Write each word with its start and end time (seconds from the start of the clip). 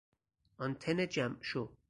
آنتن 0.59 1.05
جمع 1.07 1.37
شو 1.41 1.69